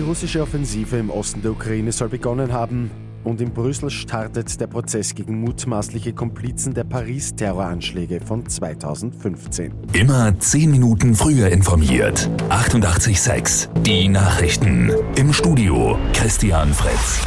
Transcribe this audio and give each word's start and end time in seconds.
russische 0.00 0.42
Offensive 0.42 0.96
im 0.96 1.10
Osten 1.10 1.42
der 1.42 1.52
Ukraine 1.52 1.92
soll 1.92 2.08
begonnen 2.08 2.52
haben 2.52 2.90
und 3.24 3.40
in 3.40 3.52
Brüssel 3.52 3.90
startet 3.90 4.60
der 4.60 4.66
Prozess 4.66 5.14
gegen 5.14 5.40
mutmaßliche 5.40 6.12
Komplizen 6.12 6.74
der 6.74 6.84
Paris-Terroranschläge 6.84 8.20
von 8.20 8.48
2015. 8.48 9.72
Immer 9.92 10.38
zehn 10.38 10.70
Minuten 10.70 11.14
früher 11.14 11.48
informiert. 11.48 12.30
88.6 12.48 13.68
Die 13.82 14.08
Nachrichten. 14.08 14.90
Im 15.16 15.32
Studio 15.32 15.98
Christian 16.12 16.72
Fritz. 16.72 17.20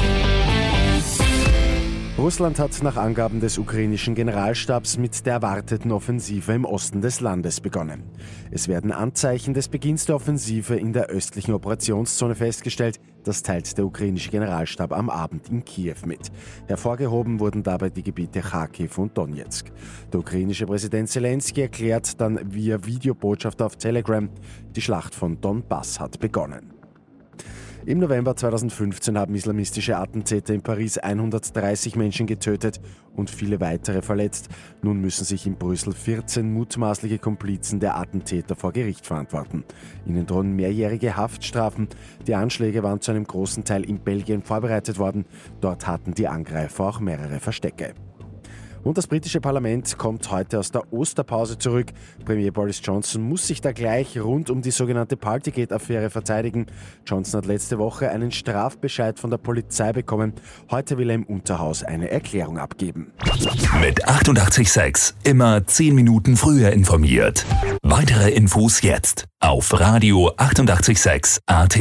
Russland 2.15 2.59
hat 2.59 2.83
nach 2.83 2.95
Angaben 2.95 3.39
des 3.39 3.57
ukrainischen 3.57 4.13
Generalstabs 4.13 4.99
mit 4.99 5.25
der 5.25 5.33
erwarteten 5.33 5.91
Offensive 5.91 6.53
im 6.53 6.63
Osten 6.63 7.01
des 7.01 7.21
Landes 7.21 7.59
begonnen. 7.59 8.03
Es 8.51 8.67
werden 8.67 8.91
Anzeichen 8.91 9.55
des 9.55 9.67
Beginns 9.67 10.05
der 10.05 10.17
Offensive 10.17 10.75
in 10.75 10.93
der 10.93 11.07
östlichen 11.07 11.55
Operationszone 11.55 12.35
festgestellt. 12.35 12.99
Das 13.23 13.41
teilt 13.41 13.75
der 13.79 13.85
ukrainische 13.85 14.29
Generalstab 14.29 14.93
am 14.93 15.09
Abend 15.09 15.49
in 15.49 15.65
Kiew 15.65 16.05
mit. 16.05 16.31
Hervorgehoben 16.67 17.39
wurden 17.39 17.63
dabei 17.63 17.89
die 17.89 18.03
Gebiete 18.03 18.41
Kharkiv 18.41 18.99
und 18.99 19.17
Donetsk. 19.17 19.71
Der 20.11 20.19
ukrainische 20.19 20.67
Präsident 20.67 21.09
Zelensky 21.09 21.61
erklärt 21.61 22.21
dann 22.21 22.39
via 22.53 22.85
Videobotschaft 22.85 23.59
auf 23.59 23.75
Telegram, 23.77 24.29
die 24.75 24.81
Schlacht 24.81 25.15
von 25.15 25.41
Donbass 25.41 25.99
hat 25.99 26.19
begonnen. 26.19 26.72
Im 27.85 27.99
November 27.99 28.33
2015 28.33 29.17
haben 29.17 29.35
islamistische 29.35 29.97
Attentäter 29.97 30.53
in 30.53 30.61
Paris 30.61 30.97
130 30.97 31.97
Menschen 31.97 32.27
getötet 32.27 32.79
und 33.13 33.29
viele 33.29 33.59
weitere 33.59 34.01
verletzt. 34.01 34.47
Nun 34.81 35.01
müssen 35.01 35.25
sich 35.25 35.45
in 35.45 35.57
Brüssel 35.57 35.91
14 35.91 36.53
mutmaßliche 36.53 37.19
Komplizen 37.19 37.81
der 37.81 37.97
Attentäter 37.97 38.55
vor 38.55 38.71
Gericht 38.71 39.05
verantworten. 39.05 39.65
Ihnen 40.05 40.25
drohen 40.25 40.55
mehrjährige 40.55 41.17
Haftstrafen. 41.17 41.89
Die 42.25 42.35
Anschläge 42.35 42.83
waren 42.83 43.01
zu 43.01 43.11
einem 43.11 43.25
großen 43.25 43.65
Teil 43.65 43.83
in 43.83 43.99
Belgien 43.99 44.43
vorbereitet 44.43 44.97
worden. 44.97 45.25
Dort 45.59 45.85
hatten 45.85 46.13
die 46.13 46.29
Angreifer 46.29 46.85
auch 46.85 47.01
mehrere 47.01 47.41
Verstecke. 47.41 47.95
Und 48.83 48.97
das 48.97 49.07
britische 49.07 49.39
Parlament 49.39 49.97
kommt 49.97 50.29
heute 50.29 50.59
aus 50.59 50.71
der 50.71 50.91
Osterpause 50.91 51.57
zurück. 51.57 51.87
Premier 52.25 52.51
Boris 52.51 52.81
Johnson 52.83 53.21
muss 53.21 53.47
sich 53.47 53.61
da 53.61 53.71
gleich 53.71 54.19
rund 54.19 54.49
um 54.49 54.61
die 54.61 54.71
sogenannte 54.71 55.15
Partygate-Affäre 55.15 56.09
verteidigen. 56.09 56.67
Johnson 57.05 57.39
hat 57.39 57.45
letzte 57.45 57.79
Woche 57.79 58.09
einen 58.09 58.31
Strafbescheid 58.31 59.19
von 59.19 59.29
der 59.29 59.37
Polizei 59.37 59.93
bekommen. 59.93 60.33
Heute 60.69 60.97
will 60.97 61.09
er 61.09 61.15
im 61.15 61.23
Unterhaus 61.23 61.83
eine 61.83 62.11
Erklärung 62.11 62.57
abgeben. 62.57 63.13
Mit 63.79 64.07
886 64.07 65.15
immer 65.23 65.65
10 65.65 65.95
Minuten 65.95 66.35
früher 66.35 66.71
informiert. 66.71 67.45
Weitere 67.83 68.31
Infos 68.31 68.81
jetzt 68.81 69.25
auf 69.39 69.79
Radio 69.79 70.31
886 70.37 71.39
AT. 71.45 71.79